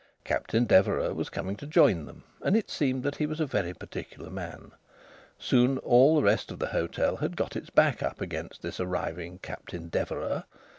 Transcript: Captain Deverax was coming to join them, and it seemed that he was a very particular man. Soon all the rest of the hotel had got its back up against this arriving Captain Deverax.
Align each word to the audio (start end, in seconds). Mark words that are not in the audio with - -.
Captain 0.23 0.65
Deverax 0.65 1.13
was 1.13 1.29
coming 1.29 1.55
to 1.55 1.67
join 1.67 2.05
them, 2.05 2.23
and 2.41 2.57
it 2.57 2.71
seemed 2.71 3.03
that 3.03 3.17
he 3.17 3.27
was 3.27 3.39
a 3.39 3.45
very 3.45 3.71
particular 3.71 4.31
man. 4.31 4.71
Soon 5.37 5.77
all 5.77 6.15
the 6.15 6.23
rest 6.23 6.49
of 6.51 6.57
the 6.57 6.69
hotel 6.69 7.17
had 7.17 7.37
got 7.37 7.55
its 7.55 7.69
back 7.69 8.01
up 8.01 8.19
against 8.19 8.63
this 8.63 8.79
arriving 8.79 9.37
Captain 9.43 9.89
Deverax. 9.91 10.45